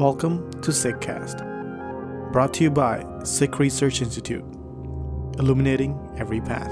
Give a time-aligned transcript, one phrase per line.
[0.00, 4.42] Welcome to Sikhcast, brought to you by Sikh Research Institute,
[5.38, 6.70] illuminating every path.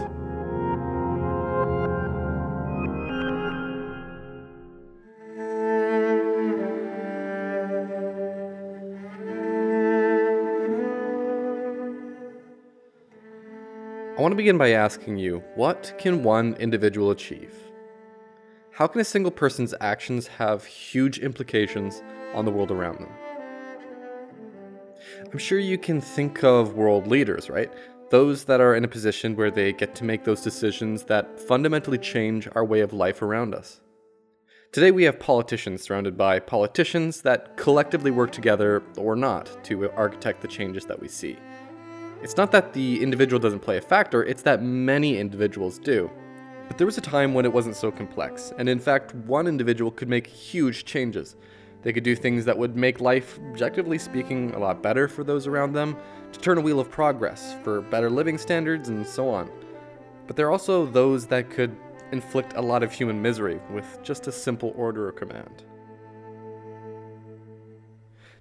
[14.16, 17.68] I want to begin by asking you what can one individual achieve?
[18.79, 22.00] How can a single person's actions have huge implications
[22.32, 23.08] on the world around them?
[25.32, 27.72] I'm sure you can think of world leaders, right?
[28.11, 31.98] Those that are in a position where they get to make those decisions that fundamentally
[31.98, 33.80] change our way of life around us.
[34.70, 40.41] Today we have politicians surrounded by politicians that collectively work together or not to architect
[40.41, 41.36] the changes that we see.
[42.22, 46.08] It's not that the individual doesn't play a factor, it's that many individuals do.
[46.69, 49.91] But there was a time when it wasn't so complex, and in fact, one individual
[49.91, 51.34] could make huge changes.
[51.83, 55.47] They could do things that would make life, objectively speaking, a lot better for those
[55.47, 55.97] around them,
[56.33, 59.51] to turn a wheel of progress, for better living standards, and so on.
[60.27, 61.75] But there are also those that could
[62.12, 65.64] inflict a lot of human misery with just a simple order or command.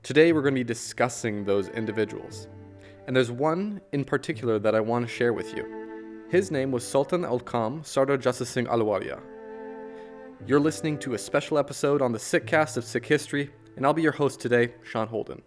[0.04, 2.48] Today, we're going to be discussing those individuals.
[3.08, 5.87] And there's one in particular that I want to share with you.
[6.30, 9.22] His name was Sultan-ul-Qaum Sardar Jassa Singh Ahluwalia.
[10.46, 14.02] You're listening to a special episode on the Sikhcast of Sikh History, and I'll be
[14.02, 15.42] your host today, Sean Holden.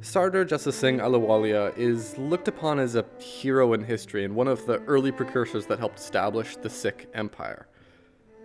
[0.00, 4.66] Sardar Jassa Singh Ahluwalia is looked upon as a hero in history and one of
[4.66, 7.68] the early precursors that helped establish the Sikh Empire.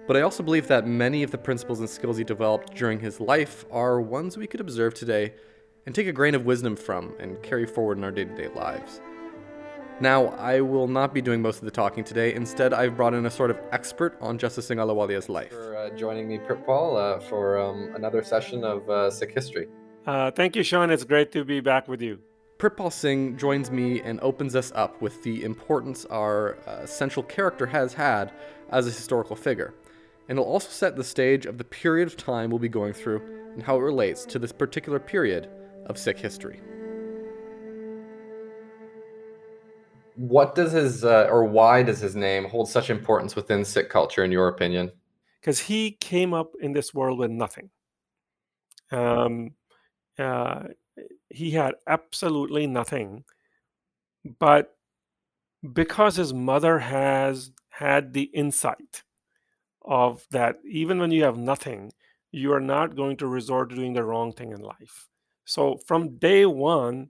[0.05, 3.19] But I also believe that many of the principles and skills he developed during his
[3.19, 5.33] life are ones we could observe today
[5.87, 8.49] and take a grain of wisdom from and carry forward in our day to day
[8.49, 9.01] lives.
[9.99, 12.35] Now, I will not be doing most of the talking today.
[12.35, 15.49] Instead, I've brought in a sort of expert on Jassa Singh Ahluwalia's life.
[15.49, 19.67] For uh, joining me, Pritpal, uh, for um, another session of uh, Sikh history.
[20.05, 20.91] Uh, thank you, Sean.
[20.91, 22.19] It's great to be back with you.
[22.59, 27.65] Pritpal Singh joins me and opens us up with the importance our uh, central character
[27.65, 28.31] has had
[28.69, 29.73] as a historical figure.
[30.29, 33.23] And it'll also set the stage of the period of time we'll be going through
[33.53, 35.49] and how it relates to this particular period
[35.87, 36.61] of Sikh history.
[40.17, 44.23] What does his, uh, or why does his name hold such importance within Sikh culture,
[44.23, 44.91] in your opinion?
[45.39, 47.69] Because he came up in this world with nothing.
[48.91, 49.51] Um,
[50.17, 50.63] uh,
[51.29, 53.25] he had absolutely nothing,
[54.39, 54.75] but
[55.73, 59.03] because his mother has had the insight
[59.83, 61.91] of that, even when you have nothing,
[62.31, 65.07] you are not going to resort to doing the wrong thing in life.
[65.45, 67.09] So from day one,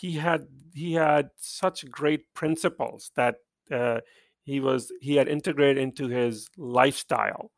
[0.00, 3.36] he had he had such great principles that
[3.70, 4.00] uh,
[4.42, 7.52] he was he had integrated into his lifestyle.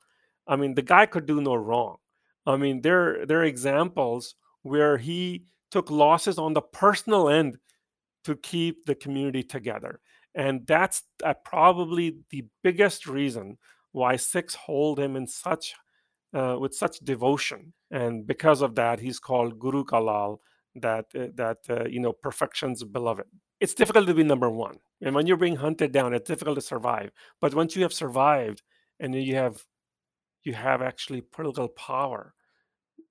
[0.47, 1.97] I mean, the guy could do no wrong.
[2.44, 7.58] I mean, there there are examples where he took losses on the personal end
[8.24, 10.00] to keep the community together,
[10.34, 13.56] and that's uh, probably the biggest reason
[13.92, 15.74] why Sikhs hold him in such
[16.34, 20.41] uh, with such devotion, and because of that, he's called Guru ka Lal,
[20.81, 23.26] that uh, that uh, you know perfection's beloved.
[23.60, 26.62] It's difficult to be number one, and when you're being hunted down, it's difficult to
[26.62, 27.10] survive.
[27.41, 28.62] But once you have survived,
[29.00, 29.65] and you have
[30.44, 32.34] you have actually political power,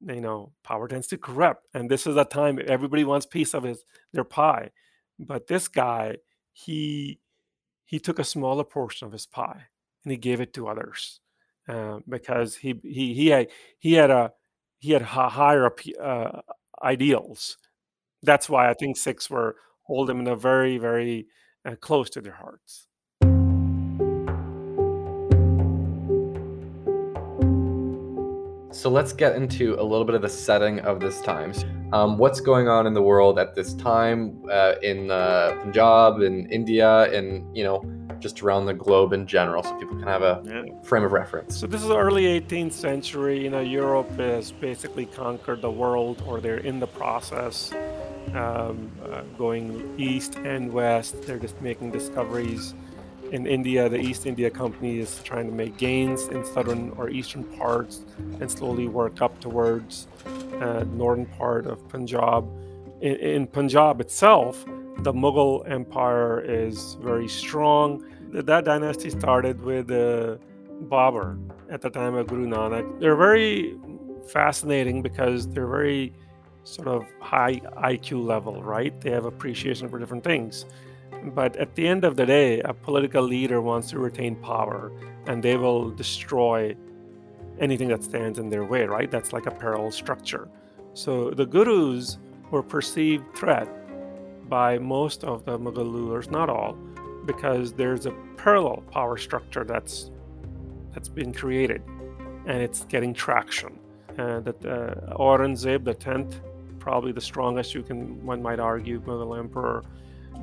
[0.01, 3.63] you know, power tends to corrupt, and this is a time everybody wants piece of
[3.63, 4.71] his their pie.
[5.19, 6.17] But this guy,
[6.53, 7.19] he
[7.85, 9.67] he took a smaller portion of his pie
[10.03, 11.19] and he gave it to others
[11.67, 13.47] uh, because he he he had
[13.79, 14.31] he had a
[14.79, 15.71] he had higher
[16.01, 16.41] uh,
[16.83, 17.57] ideals.
[18.23, 21.27] That's why I think Sikhs were hold them in a very very
[21.65, 22.87] uh, close to their hearts.
[28.85, 31.53] So let's get into a little bit of the setting of this time.
[31.91, 36.47] Um, what's going on in the world at this time uh, in uh, Punjab, in
[36.51, 37.83] India, and you know
[38.19, 40.65] just around the globe in general, so people can have a yeah.
[40.83, 41.57] frame of reference.
[41.57, 43.43] So this is the early 18th century.
[43.43, 47.73] You know, Europe has basically conquered the world, or they're in the process,
[48.35, 51.23] um, uh, going east and west.
[51.23, 52.75] They're just making discoveries.
[53.31, 57.43] In India, the East India Company is trying to make gains in southern or eastern
[57.43, 58.05] parts
[58.39, 60.07] and slowly work up towards
[60.61, 62.47] uh, northern part of Punjab.
[63.01, 64.63] In, in Punjab itself,
[64.99, 68.05] the Mughal Empire is very strong.
[68.31, 70.37] That dynasty started with uh,
[70.83, 71.39] Babur
[71.69, 72.99] at the time of Guru Nanak.
[72.99, 73.77] They're very
[74.27, 76.13] fascinating because they're very
[76.63, 78.99] sort of high IQ level, right?
[79.01, 80.65] They have appreciation for different things.
[81.23, 84.91] But at the end of the day, a political leader wants to retain power
[85.27, 86.75] and they will destroy
[87.59, 89.09] anything that stands in their way, right?
[89.09, 90.47] That's like a parallel structure.
[90.93, 92.17] So the gurus
[92.51, 93.67] were perceived threat
[94.49, 96.77] by most of the Mughal rulers, not all,
[97.25, 100.11] because there's a parallel power structure that's
[100.93, 101.81] that's been created,
[102.45, 103.77] and it's getting traction.
[104.17, 106.39] And that uh, Aurangzeb, the tenth,
[106.79, 109.83] probably the strongest you can one might argue Mughal emperor,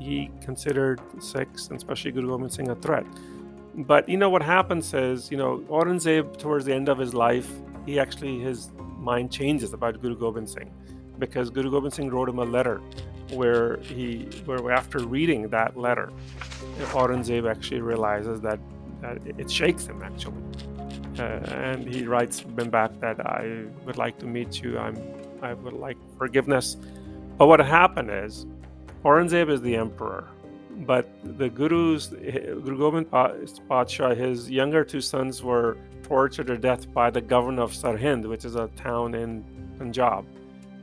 [0.01, 3.07] he considered Sikhs and especially Guru Gobind Singh a threat.
[3.75, 7.51] But you know what happens is, you know, Aurangzeb towards the end of his life,
[7.87, 10.71] he actually his mind changes about Guru Gobind Singh
[11.19, 12.81] because Guru Gobind Singh wrote him a letter
[13.31, 16.13] where he where after reading that letter,
[16.93, 18.61] Aurangzeb actually realizes that,
[19.01, 20.43] that it shakes him actually.
[21.19, 24.79] Uh, and he writes him back that I would like to meet you.
[24.79, 24.97] I'm
[25.43, 26.77] I would like forgiveness.
[27.37, 28.47] But what happened is
[29.05, 30.29] Aurangzeb is the emperor
[30.87, 31.09] but
[31.39, 37.11] the Guru's eh, Guru Gobind Patsha, his younger two sons were tortured to death by
[37.11, 39.45] the governor of Sarhind, which is a town in
[39.79, 40.27] Punjab.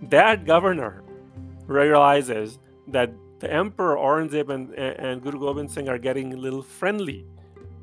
[0.03, 1.03] That governor
[1.67, 6.61] realizes that the emperor Aurangzeb and, eh, and Guru Gobind Singh are getting a little
[6.61, 7.25] friendly.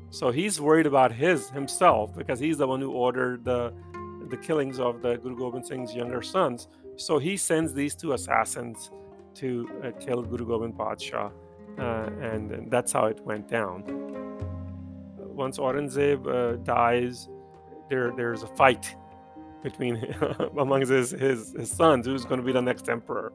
[0.09, 3.73] So he's worried about his himself because he's the one who ordered the
[4.29, 6.67] the killings of the Guru Gobind Singh's younger sons.
[6.97, 8.91] So he sends these two assassins
[9.37, 11.31] to uh, kill Guru Gobind Patsha
[11.77, 13.83] uh, and that's how it went down.
[15.17, 17.29] Once Aurangzeb uh, dies,
[17.89, 18.95] there there's a fight
[19.61, 19.95] between
[20.57, 23.31] amongst his, his, his sons who's going to be the next emperor.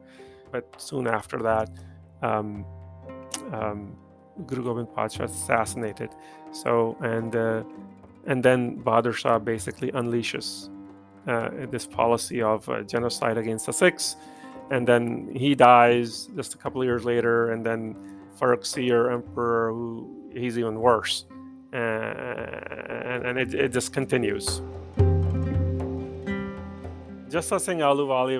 [0.51, 1.69] But soon after that,
[2.21, 2.65] um,
[3.51, 3.95] um,
[4.45, 6.09] Guru Gobind Patsha assassinated.
[6.51, 7.63] So and uh,
[8.25, 10.69] and then Bahadur Shah basically unleashes
[11.27, 14.17] uh, this policy of uh, genocide against the Sikhs,
[14.73, 17.95] and then he dies just a couple of years later, and then
[18.39, 21.25] Farrukhsiyar emperor, who he's even worse,
[21.71, 24.63] and, and it, it just continues.
[27.29, 27.79] Jassa Singh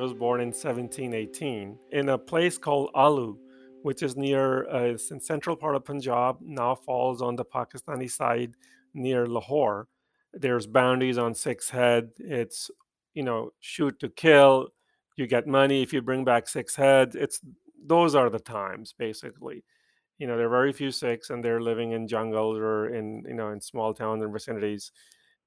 [0.02, 3.38] was born in 1718 in a place called Ahlu,
[3.84, 8.56] which is near uh, central part of Punjab, now falls on the Pakistani side
[8.96, 9.88] near Lahore.
[10.34, 12.10] There's boundaries on Sikh Head.
[12.18, 12.72] It's
[13.14, 14.70] you know shoot to kill.
[15.16, 17.16] You get money if you bring back Sikh heads.
[17.16, 17.40] It's
[17.86, 19.64] those are the times basically.
[20.18, 23.34] You know there are very few Sikhs and they're living in jungles or in you
[23.34, 24.92] know in small towns and vicinities.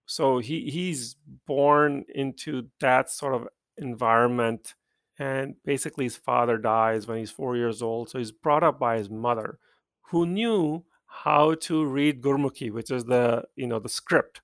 [0.06, 1.16] So he he's
[1.46, 3.48] born into that sort of
[3.78, 4.74] environment
[5.18, 8.98] and basically his father dies when he's 4 years old so he's brought up by
[8.98, 9.58] his mother
[10.02, 14.42] who knew how to read gurmukhi which is the you know the script.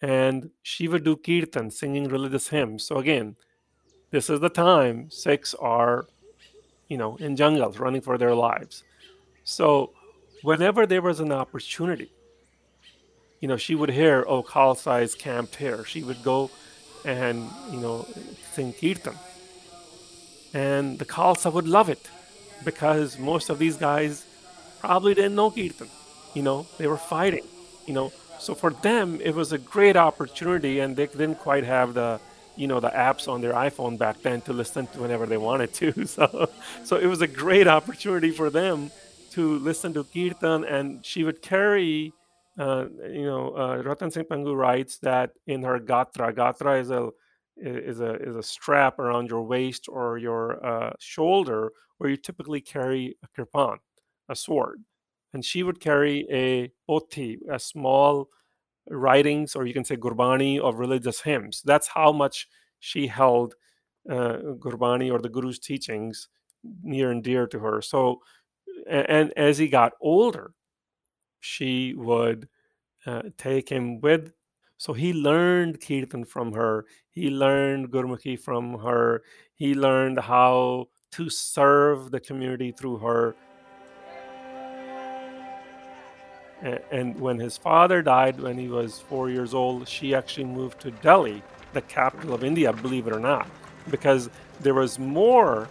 [0.00, 2.84] And she would do kirtan singing religious hymns.
[2.86, 3.36] So again
[4.14, 6.06] this is the time Sikhs are
[6.92, 8.84] you know in jungles running for their lives
[9.44, 9.92] so
[10.44, 12.10] whenever there was an opportunity,
[13.40, 15.84] you know, she would hear, oh, Khalsa is camped here.
[15.84, 16.50] She would go
[17.04, 18.06] and, you know,
[18.52, 19.14] sing Kirtan.
[20.52, 22.10] And the Khalsa would love it
[22.64, 24.24] because most of these guys
[24.80, 25.88] probably didn't know Kirtan.
[26.34, 27.46] You know, they were fighting,
[27.86, 28.12] you know.
[28.38, 32.20] So for them, it was a great opportunity and they didn't quite have the,
[32.56, 35.72] you know, the apps on their iPhone back then to listen to whenever they wanted
[35.74, 35.92] to.
[36.06, 36.48] So,
[36.84, 38.90] so it was a great opportunity for them
[39.32, 42.12] to listen to kirtan, and she would carry.
[42.56, 46.32] Uh, you know, uh, Ratan Singh Bhangu writes that in her gatra.
[46.32, 47.10] Gatra is a
[47.56, 52.60] is a is a strap around your waist or your uh, shoulder where you typically
[52.60, 53.78] carry a kirpan,
[54.28, 54.84] a sword,
[55.32, 58.28] and she would carry a pothi, a small
[58.88, 61.62] writings, or you can say gurbani of religious hymns.
[61.64, 62.48] That's how much
[62.80, 63.54] she held
[64.08, 66.28] uh, gurbani or the guru's teachings
[66.82, 67.80] near and dear to her.
[67.82, 68.20] So
[68.88, 70.52] and, and as he got older,
[71.40, 72.48] she would
[73.06, 74.32] uh, take him with.
[74.76, 76.86] So he learned kirtan from her.
[77.10, 79.22] He learned gurmukhi from her.
[79.54, 83.36] He learned how to serve the community through her.
[86.62, 90.90] And when his father died when he was four years old, she actually moved to
[90.90, 91.42] Delhi,
[91.72, 93.46] the capital of India, believe it or not,
[93.90, 94.30] because
[94.60, 95.68] there was more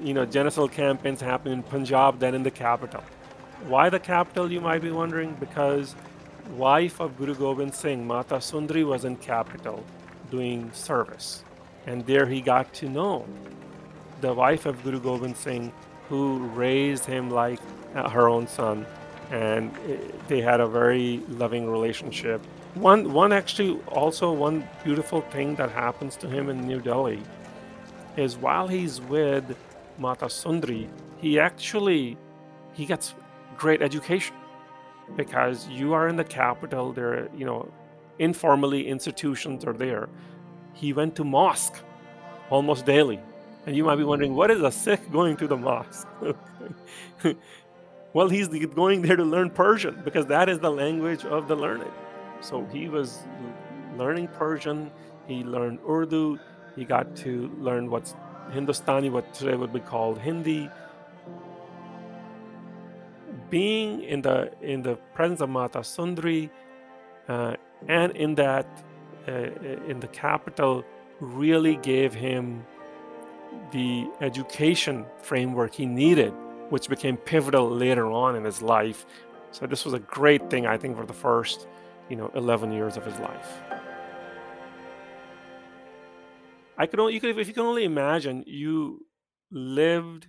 [0.00, 3.02] you know, genocidal campaigns happening in Punjab than in the capital.
[3.66, 5.34] Why the capital, you might be wondering?
[5.38, 5.94] Because
[6.56, 9.84] wife of Guru Gobind Singh, Mata Sundari, was in capital
[10.30, 11.44] doing service.
[11.86, 13.26] And there he got to know
[14.20, 15.72] the wife of Guru Gobind Singh,
[16.08, 17.60] who raised him like
[17.94, 18.86] her own son.
[19.32, 19.74] And
[20.28, 22.44] they had a very loving relationship.
[22.74, 27.22] One, one actually, also one beautiful thing that happens to him in New Delhi
[28.16, 29.56] is while he's with
[29.98, 30.86] Mata Sundri,
[31.18, 32.18] he actually
[32.74, 33.14] he gets
[33.56, 34.36] great education
[35.16, 36.92] because you are in the capital.
[36.92, 37.72] There, you know,
[38.18, 40.08] informally institutions are there.
[40.74, 41.76] He went to mosque
[42.50, 43.20] almost daily.
[43.66, 46.08] And you might be wondering, what is a Sikh going to the mosque?
[48.12, 51.90] well, he's going there to learn Persian because that is the language of the learned.
[52.40, 53.20] So he was
[53.96, 54.90] learning Persian,
[55.26, 56.38] he learned Urdu,
[56.76, 58.14] he got to learn what's
[58.50, 60.68] Hindustani, what today would be called Hindi.
[63.50, 66.50] Being in the in the presence of Mata Sundari
[67.28, 67.56] uh,
[67.88, 68.66] and in that
[69.28, 69.32] uh,
[69.88, 70.84] in the capital
[71.20, 72.64] really gave him
[73.70, 76.32] the education framework he needed,
[76.72, 79.04] which became pivotal later on in his life.
[79.50, 81.68] So this was a great thing, I think, for the first,
[82.08, 83.60] you know, 11 years of his life.
[86.78, 89.04] I could only, you could, if you can only imagine, you
[89.50, 90.28] lived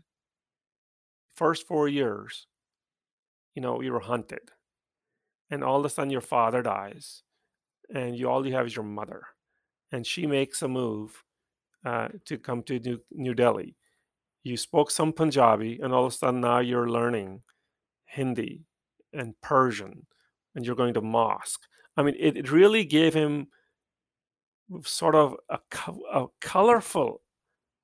[1.34, 2.46] first four years,
[3.56, 4.52] you know, you were hunted,
[5.50, 7.24] and all of a sudden your father dies,
[7.96, 9.28] and you all you have is your mother,
[9.94, 11.24] and she makes a move
[11.86, 13.78] uh, to come to New, New Delhi.
[14.44, 17.42] You spoke some Punjabi, and all of a sudden now you're learning
[18.06, 18.66] Hindi
[19.14, 20.06] and Persian,
[20.54, 21.62] and you're going to mosque.
[21.96, 23.48] I mean, it, it really gave him
[24.84, 25.60] sort of a,
[26.12, 27.22] a colorful,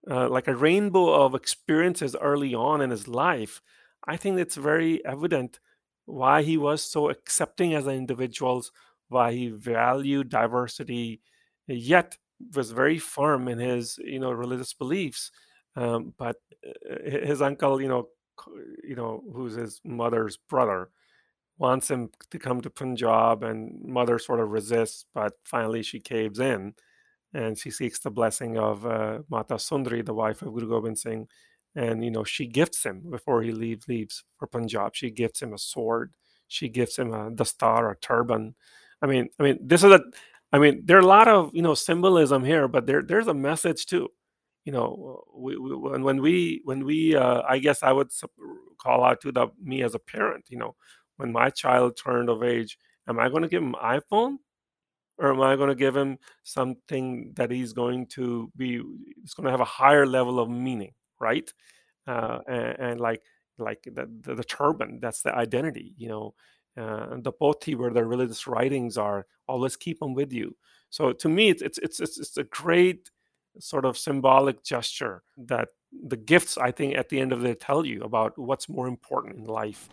[0.10, 3.62] uh, like a rainbow of experiences early on in his life.
[4.06, 5.60] I think it's very evident
[6.06, 8.64] why he was so accepting as an individual,
[9.08, 11.22] why he valued diversity,
[11.68, 12.18] yet
[12.56, 15.32] was very firm in his you know religious beliefs
[15.76, 16.36] um, but
[16.68, 18.08] uh, his uncle you know
[18.84, 20.90] you know who's his mother's brother
[21.58, 26.40] wants him to come to punjab and mother sort of resists but finally she caves
[26.40, 26.74] in
[27.34, 31.28] and she seeks the blessing of uh, mata Sundri, the wife of guru gobind singh
[31.76, 34.96] and you know she gifts him before he leaves leaves for punjab.
[34.96, 36.14] She gifts him a sword.
[36.48, 38.56] She gives him a dastar a turban.
[39.02, 40.02] I mean i mean this is a
[40.52, 43.34] I mean, there are a lot of you know symbolism here, but there there's a
[43.34, 44.10] message too.
[44.70, 48.12] You know, we, we when, we when we uh, I guess I would
[48.78, 50.46] call out to the me as a parent.
[50.50, 50.76] You know,
[51.18, 54.38] when my child turned of age, am I going to give him iPhone,
[55.18, 58.80] or am I going to give him something that he's going to be?
[59.24, 61.52] It's going to have a higher level of meaning, right?
[62.06, 63.24] Uh, and, and like
[63.58, 65.96] like the, the, the turban, that's the identity.
[65.98, 66.34] You know,
[66.78, 70.56] uh, the poti where the religious writings are always keep them with you
[70.92, 73.10] so to me it's it's it's, it's a great
[73.60, 75.70] sort of symbolic gesture that
[76.08, 78.88] the gifts i think at the end of the day tell you about what's more
[78.88, 79.90] important in life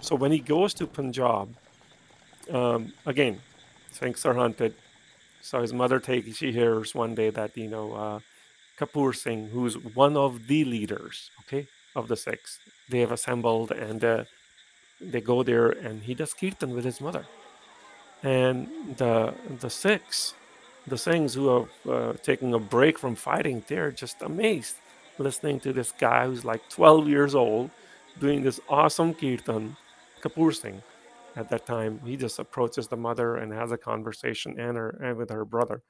[0.00, 1.54] so when he goes to punjab
[2.50, 3.40] um, again
[3.92, 4.74] things are hunted
[5.42, 8.18] so his mother takes she hears one day that you know uh,
[8.78, 11.66] kapoor singh who's one of the leaders okay
[11.98, 12.60] of the Sikhs.
[12.88, 14.24] They have assembled and uh,
[15.00, 17.26] they go there, and he does kirtan with his mother.
[18.22, 20.34] And the the Sikhs,
[20.88, 24.76] the Singhs who are uh, taking a break from fighting, they're just amazed
[25.18, 27.70] listening to this guy who's like 12 years old
[28.20, 29.76] doing this awesome kirtan,
[30.22, 30.82] Kapoor Singh.
[31.36, 35.16] At that time, he just approaches the mother and has a conversation and her and
[35.16, 35.82] with her brother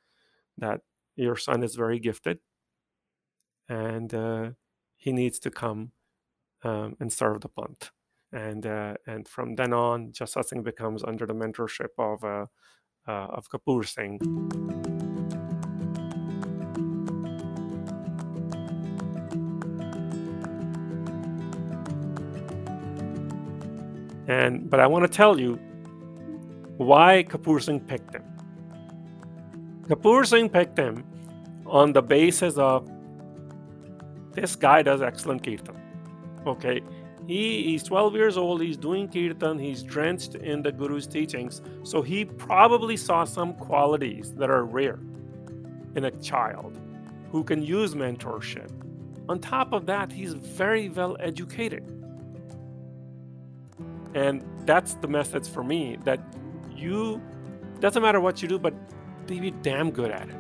[0.59, 0.81] that
[1.17, 2.39] your son is very gifted
[3.69, 4.51] and uh,
[4.97, 5.93] he needs to come
[6.65, 7.91] um, and serve the Panth.
[8.33, 12.47] And uh, and from then on, Jassa Singh becomes under the mentorship of uh,
[13.09, 14.19] Uh, of Kapoor Singh.
[24.29, 25.55] And but I want to tell you
[26.77, 28.25] why Kapoor Singh picked him.
[29.89, 31.03] Kapoor Singh picked him
[31.65, 32.87] on the basis of
[34.33, 35.81] this guy does excellent kirtan.
[36.47, 36.83] Okay,
[37.27, 42.03] he, he's 12 years old, he's doing kirtan, he's drenched in the Guru's teachings, so
[42.03, 44.99] he probably saw some qualities that are rare
[45.95, 46.79] in a child
[47.31, 48.71] who can use mentorship.
[49.29, 51.85] On top of that, he's very well educated.
[54.15, 56.21] And that's the message for me that
[56.75, 57.21] you,
[57.81, 58.75] doesn't matter what you do, but
[59.27, 60.37] be damn good at it.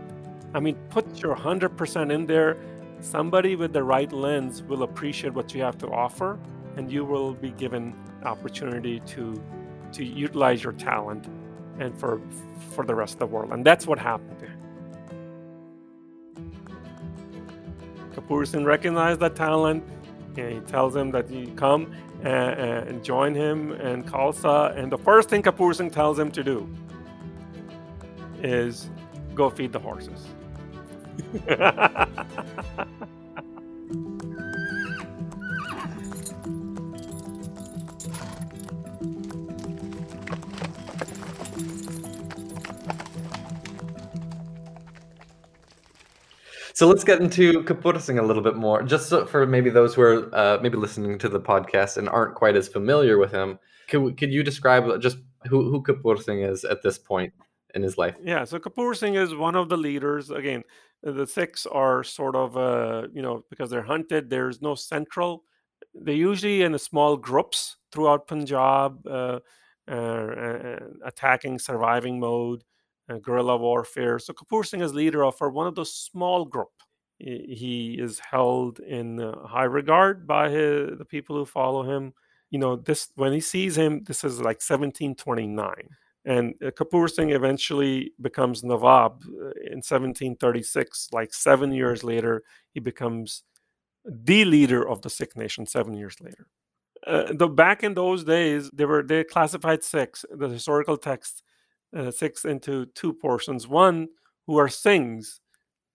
[0.54, 2.56] I mean, put your 100% in there
[3.00, 6.38] somebody with the right lens will appreciate what you have to offer
[6.78, 7.94] and you will be given
[8.24, 9.42] opportunity to
[9.92, 11.28] to utilize your talent
[11.80, 12.20] and for
[12.70, 13.52] for the rest of the world.
[13.52, 14.58] And that's what happened to him
[18.14, 19.84] Kapoor Singh recognized that talent
[20.36, 21.92] and he tells him that you come
[22.22, 26.44] and, and join him in Khalsa and the first thing Kapoor Singh tells him to
[26.44, 26.68] do
[28.42, 28.90] is
[29.34, 30.26] go feed the horses
[46.78, 49.96] So let's get into Kapur Singh a little bit more, just so for maybe those
[49.96, 53.58] who are uh, maybe listening to the podcast and aren't quite as familiar with him.
[53.88, 55.18] Could, could you describe just
[55.48, 57.32] who, who Kapur Singh is at this point
[57.74, 58.14] in his life?
[58.22, 60.30] Yeah, so Kapur Singh is one of the leaders.
[60.30, 60.62] Again,
[61.02, 65.42] the Sikhs are sort of, uh, you know, because they're hunted, there's no central.
[65.94, 69.40] They're usually in small groups throughout Punjab, uh,
[69.88, 72.62] uh, attacking, surviving mode,
[73.08, 74.18] uh, guerrilla warfare.
[74.18, 76.68] So Kapur Singh is leader of one of those small group.
[77.18, 82.14] He is held in high regard by his, the people who follow him.
[82.50, 85.88] You know, this when he sees him, this is like 1729
[86.28, 91.08] and uh, Kapur Singh eventually becomes Nawab uh, in 1736.
[91.10, 92.42] Like seven years later,
[92.74, 93.44] he becomes
[94.04, 95.64] the leader of the Sikh nation.
[95.64, 96.46] Seven years later,
[97.06, 101.42] uh, the back in those days, they were they classified Sikhs, the historical text,
[101.96, 103.66] uh, Sikhs into two portions.
[103.66, 104.08] One
[104.46, 105.40] who are Singhs,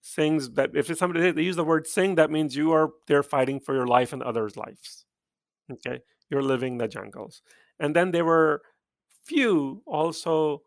[0.04, 3.24] Singhs that if it's somebody they use the word Singh, that means you are there
[3.24, 5.06] fighting for your life and others' lives.
[5.72, 7.42] Okay, you're living the jungles,
[7.80, 8.62] and then there were
[9.24, 10.62] few also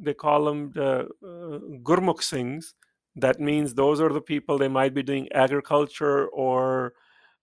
[0.00, 2.74] they call them the uh, Gurmukh Singhs.
[3.16, 6.94] That means those are the people they might be doing agriculture or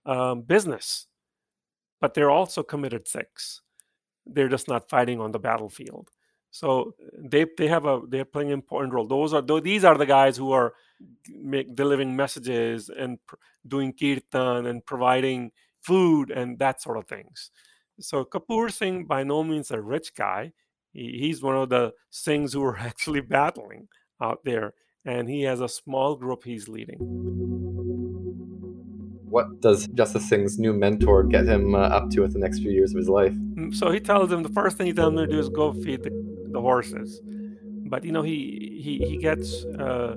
[0.06, 1.08] um, business,
[2.00, 3.62] but they're also committed Sikhs.
[4.26, 6.10] They're just not fighting on the battlefield.
[6.56, 9.06] So they they have a they're playing an important role.
[9.06, 10.74] Those are though these are the guys who are
[11.28, 13.36] make, delivering messages and pr-
[13.68, 17.52] doing kirtan and providing food and that sort of things.
[18.00, 20.54] So Kapoor Singh, by no means a rich guy.
[20.94, 23.90] He, he's one of the Singhs who are actually battling
[24.22, 27.00] out there, and he has a small group he's leading.
[29.30, 32.72] What does Jassa Singh's new mentor get him uh, up to with the next few
[32.72, 33.34] years of his life?
[33.34, 35.74] Mm, so he tells him the first thing he tells him to do is go
[35.74, 36.25] feed the,
[36.58, 37.22] the horses.
[37.92, 38.40] But you know he
[38.86, 39.50] he he gets
[39.86, 40.16] uh,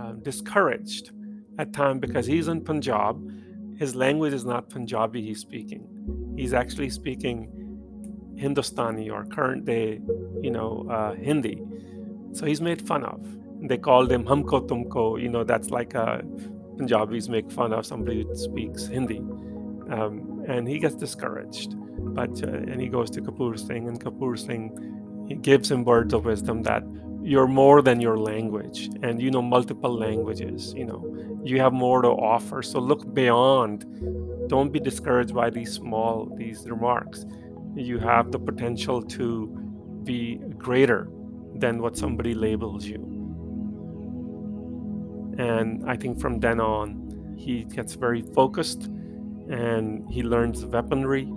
[0.00, 1.06] uh, discouraged
[1.58, 3.14] at time because he's in Punjab.
[3.82, 5.20] His language is not Punjabi.
[5.28, 5.82] He's speaking
[6.36, 7.48] he's actually speaking
[8.36, 10.00] Hindustani or current day,
[10.40, 11.62] you know, uh, Hindi.
[12.32, 13.20] So he's made fun of.
[13.68, 15.20] They called him Humko Tumko.
[15.22, 16.22] You know, that's like a
[16.78, 19.18] Punjabis make fun of somebody who speaks Hindi.
[19.90, 21.74] Um, and he gets discouraged.
[22.14, 24.70] But uh, and he goes to Kapur Singh, and Kapur Singh
[25.34, 26.82] gives him words of wisdom that
[27.22, 30.74] you're more than your language, and you know multiple languages.
[30.74, 32.62] You know, you have more to offer.
[32.62, 33.86] So look beyond.
[34.48, 37.24] Don't be discouraged by these small these remarks.
[37.76, 39.46] You have the potential to
[40.04, 41.08] be greater
[41.54, 43.08] than what somebody labels you.
[45.38, 48.84] And i think from then on he gets very focused
[49.50, 51.32] and he learns weaponry.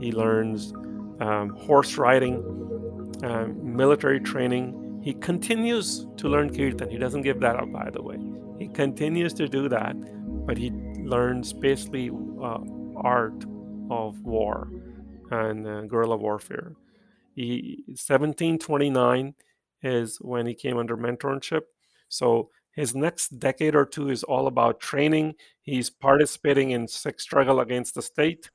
[0.00, 0.72] He learns
[1.20, 2.42] um, horse riding
[3.22, 8.02] um, military training he continues to learn kirtan he doesn't give that up by the
[8.02, 8.18] way
[8.58, 9.94] he continues to do that
[10.46, 12.10] but he learns basically
[12.42, 12.58] uh,
[12.96, 13.44] art
[13.90, 14.68] of war
[15.30, 16.74] and uh, guerrilla warfare.
[17.34, 19.34] He 1729
[19.82, 21.62] is when he came under mentorship.
[22.08, 25.34] So his next decade or two is all about training.
[25.62, 28.50] He's participating in struggle against the state,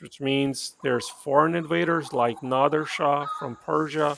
[0.00, 4.16] which means there's foreign invaders like Nader Shah from Persia.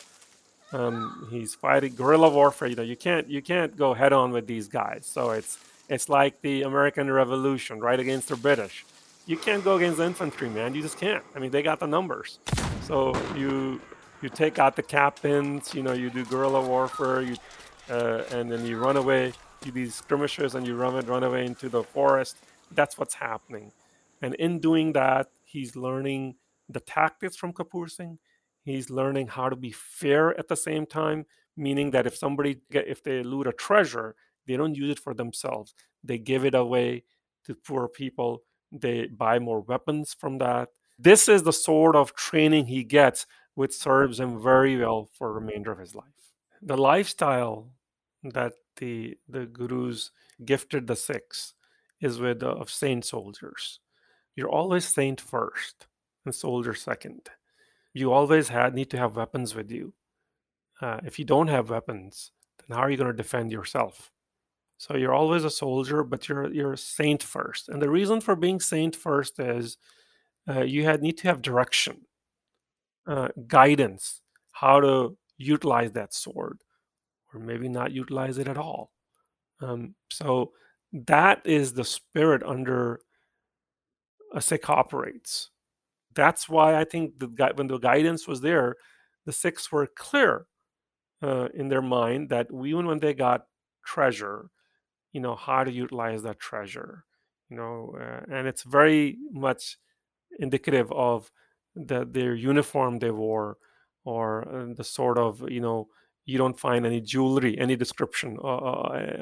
[0.72, 2.68] Um, he's fighting guerrilla warfare.
[2.68, 5.06] You know, you can't you can't go head on with these guys.
[5.06, 8.84] So it's it's like the American Revolution, right against the British.
[9.26, 10.74] You can't go against infantry, man.
[10.74, 11.24] You just can't.
[11.34, 12.38] I mean, they got the numbers.
[12.82, 13.80] So you
[14.22, 15.74] you take out the captains.
[15.74, 17.22] You know, you do guerrilla warfare.
[17.22, 17.36] You
[17.90, 19.32] uh, and then you run away.
[19.64, 22.36] You these skirmishes and you run run away into the forest.
[22.72, 23.72] That's what's happening.
[24.20, 26.36] And in doing that, he's learning
[26.68, 28.18] the tactics from Kapur Singh.
[28.62, 31.24] He's learning how to be fair at the same time,
[31.56, 34.14] meaning that if somebody if they loot a treasure,
[34.46, 35.74] they don't use it for themselves.
[36.04, 37.04] They give it away
[37.46, 38.42] to poor people.
[38.70, 40.68] They buy more weapons from that.
[40.98, 45.40] This is the sort of training he gets, which serves him very well for the
[45.40, 46.04] remainder of his life.
[46.60, 47.70] The lifestyle
[48.22, 50.10] that the the gurus
[50.44, 51.54] gifted the Sikhs
[52.00, 53.80] is with uh, of saint soldiers.
[54.38, 55.88] You're always saint first
[56.24, 57.28] and soldier second.
[57.92, 59.94] You always had, need to have weapons with you.
[60.80, 64.12] Uh, if you don't have weapons, then how are you going to defend yourself?
[64.76, 67.68] So you're always a soldier, but you're you're saint first.
[67.68, 69.76] And the reason for being saint first is
[70.48, 72.02] uh, you had need to have direction,
[73.08, 74.22] uh, guidance,
[74.52, 76.60] how to utilize that sword,
[77.34, 78.92] or maybe not utilize it at all.
[79.60, 80.52] Um, so
[80.92, 83.00] that is the spirit under
[84.34, 85.50] a Sikh operates.
[86.14, 88.76] That's why I think the when the guidance was there,
[89.26, 90.46] the Sikhs were clear
[91.22, 93.46] uh, in their mind that even when they got
[93.84, 94.50] treasure,
[95.12, 97.04] you know how to utilize that treasure
[97.50, 99.78] you know uh, and it's very much
[100.38, 101.30] indicative of
[101.74, 103.56] the their uniform they wore
[104.04, 105.88] or uh, the sort of you know
[106.26, 108.46] you don't find any jewelry any description uh,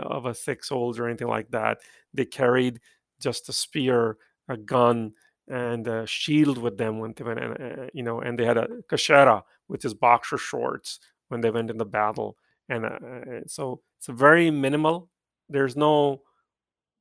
[0.02, 1.78] of a Sikh soldier or anything like that
[2.12, 2.80] they carried
[3.20, 4.16] just a spear
[4.48, 5.12] a gun
[5.48, 8.68] and a shield with them when they went uh, you know and they had a
[8.90, 12.36] kachera with his boxer shorts when they went in the battle.
[12.68, 15.08] And uh, uh so it's very minimal.
[15.48, 16.22] There's no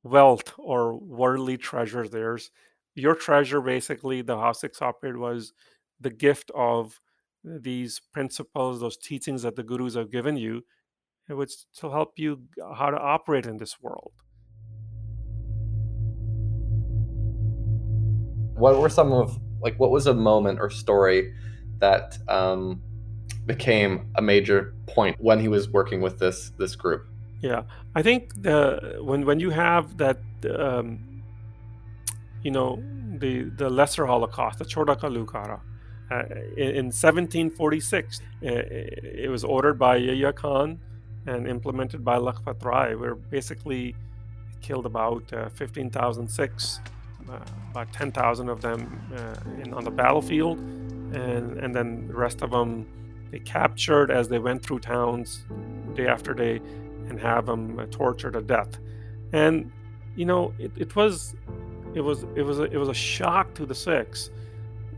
[0.06, 2.50] wealth or worldly treasure there's
[2.94, 5.52] your treasure basically the how Sikhs operate was
[6.00, 7.00] the gift of
[7.44, 10.62] these principles those teachings that the gurus have given you
[11.28, 12.40] which to help you
[12.76, 14.12] how to operate in this world
[18.56, 21.34] what were some of like what was a moment or story
[21.78, 22.82] that um,
[23.46, 27.06] became a major point when he was working with this this group?
[27.40, 27.62] Yeah
[27.96, 30.20] i think the when when you have that
[30.58, 30.86] um,
[32.42, 32.82] you know
[33.18, 35.60] the the lesser holocaust the chota ghallughara
[36.10, 36.22] uh,
[36.56, 38.48] in, in, 1746 uh,
[39.26, 40.78] it was ordered by yahya khan
[41.26, 43.94] and implemented by lakhpat rai where basically
[44.60, 46.80] killed about uh, 15000 sikhs
[47.70, 52.50] about 10,000 of them uh, in, on the battlefield, and, and then the rest of
[52.50, 52.86] them
[53.30, 55.44] they captured as they went through towns
[55.94, 56.60] day after day
[57.08, 58.78] and have them uh, tortured to death.
[59.32, 59.72] And
[60.14, 61.34] you know, it, it was
[61.94, 64.30] it was it was a, it was a shock to the Sikhs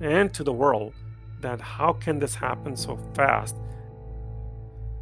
[0.00, 0.94] and to the world
[1.40, 3.56] that how can this happen so fast?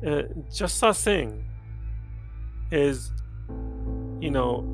[0.03, 1.45] Uh, Jassa Singh
[2.71, 3.13] is,
[4.21, 4.65] you know,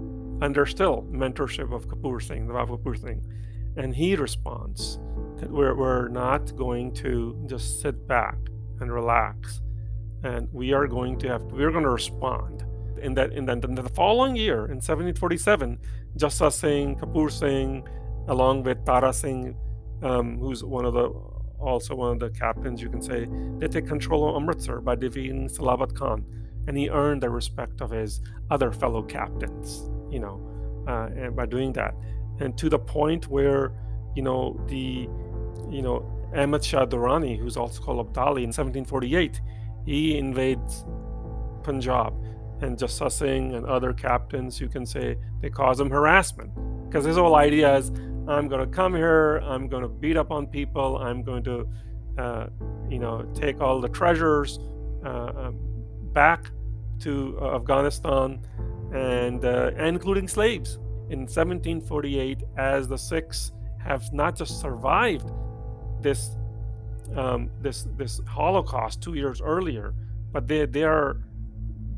[0.43, 3.23] under still mentorship of Kapoor Singh, the Kapoor Singh.
[3.77, 4.99] And he responds
[5.37, 8.37] that we're, we're not going to just sit back
[8.81, 9.63] and relax.
[10.25, 12.65] And we are going to have, we're going to respond.
[13.01, 15.79] In that, in, that, in the following year, in 1747,
[16.17, 17.87] Jassa Singh, Kapoor Singh,
[18.29, 19.57] along with Tara Singh,
[20.03, 21.13] um, who's one of the
[21.59, 23.29] also one of the captains, you can say,
[23.59, 26.25] they take control of Amritsar by defeating Salabat Khan,
[26.67, 30.41] and he earned the respect of his other fellow captains you know,
[30.87, 31.95] uh, and by doing that,
[32.41, 33.73] and to the point where,
[34.15, 35.09] you know, the,
[35.71, 36.05] you know,
[36.37, 39.41] Ahmad Shah Durrani, who's also called Abdali in 1748,
[39.85, 40.85] he invades
[41.63, 42.15] Punjab,
[42.63, 46.51] and Jassa Singh and other captains, you can say, they cause him harassment.
[46.89, 47.89] Because his whole idea is,
[48.29, 51.69] I'm going to come here, I'm going to beat up on people, I'm going to,
[52.19, 52.47] uh,
[52.89, 54.61] you know, take all the treasures
[55.05, 55.59] uh, um,
[56.13, 56.51] back
[57.01, 58.41] to uh, Afghanistan
[58.93, 60.79] and uh, including slaves.
[61.11, 65.31] In 1748, as the Sikhs have not just survived
[66.01, 66.37] this
[67.17, 69.95] um, this this Holocaust two years earlier,
[70.33, 71.19] but they they are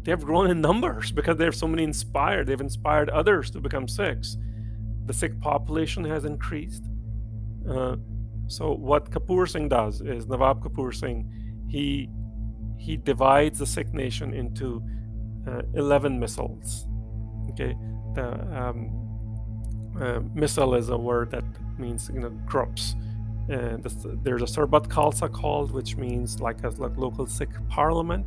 [0.02, 2.46] they've grown in numbers because they have so many inspired.
[2.46, 4.36] They've inspired others to become Sikhs.
[5.06, 6.84] The Sikh population has increased.
[7.68, 7.96] Uh,
[8.46, 11.30] so what Kapoor Singh does is Nawab Kapoor Singh,
[11.68, 12.08] he
[12.76, 14.82] he divides the Sikh nation into
[15.46, 16.86] uh, 11 misls.
[17.50, 17.76] Okay,
[18.14, 18.90] the um,
[19.96, 21.44] uh, misl is a word that
[21.78, 22.94] means you know groups.
[23.48, 23.84] And
[24.24, 28.26] there's a Sarbat Khalsa called, which means like a like local Sikh parliament,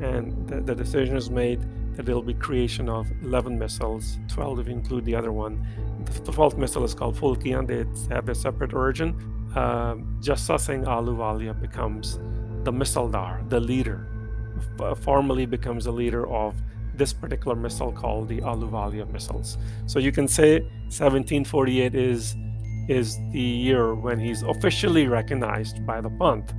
[0.00, 1.60] and the, the, decision is made
[1.96, 5.66] that there will be creation of 11 misls, 12 if you include the other one.
[6.04, 9.10] The 12th misl is called Phulkian, they have a separate origin.
[9.56, 12.18] Um, Jassa Singh Ahluwalia becomes
[12.62, 14.08] the misldar, the leader,
[14.80, 16.54] f- formally becomes a leader of
[16.94, 19.56] this particular misl called the Ahluwalia misls.
[19.86, 22.36] So you can say 1748 is
[22.88, 26.50] is the year when he's officially recognized by the Panth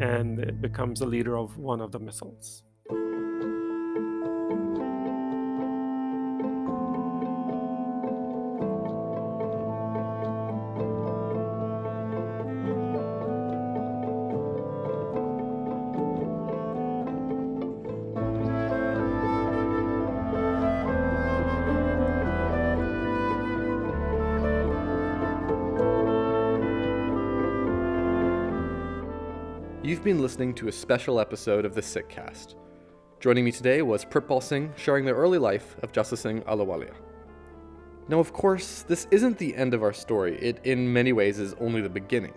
[0.00, 2.62] and becomes the leader of one of the misls.
[29.84, 32.54] You've been listening to a special episode of the Sikhcast.
[33.20, 36.94] Joining me today was Pritpal Singh sharing the early life of Jassa Singh Ahluwalia.
[38.08, 41.52] Now, of course, this isn't the end of our story, it in many ways is
[41.60, 42.32] only the beginning.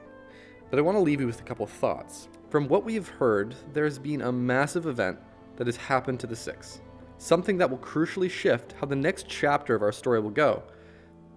[0.69, 2.27] But I want to leave you with a couple thoughts.
[2.49, 5.17] From what we've heard, there's been a massive event
[5.55, 6.81] that has happened to the Sikhs,
[7.17, 10.63] something that will crucially shift how the next chapter of our story will go.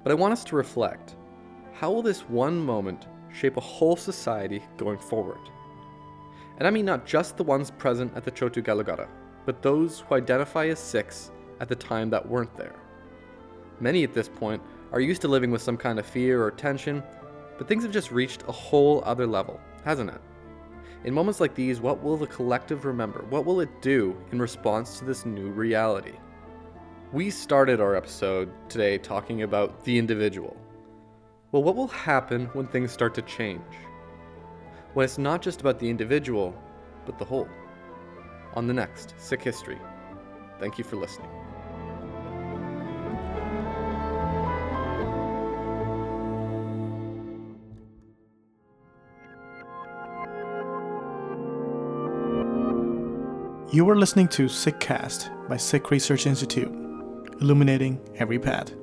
[0.02, 1.14] But I want us to reflect
[1.72, 5.38] how will this one moment shape a whole society going forward?
[6.60, 9.08] And I mean not just the ones present at the Chotu Ghallughara,
[9.46, 12.76] but those who identify as Sikhs at the time that weren't there.
[13.80, 17.02] Many at this point are used to living with some kind of fear or tension,
[17.56, 20.20] but things have just reached a whole other level, hasn't it?
[21.04, 23.24] In moments like these, what will the collective remember?
[23.30, 26.12] What will it do in response to this new reality?
[27.10, 30.54] We started our episode today talking about the individual.
[31.52, 33.62] Well, what will happen when things start to change?
[34.94, 36.54] When it's not just about the individual,
[37.06, 37.48] but the whole.
[38.54, 39.78] On the next Sikh History.
[40.58, 41.30] Thank you for listening.
[53.72, 56.72] You are listening to Sikhcast by Sikh Research Institute,
[57.40, 58.74] illuminating every path.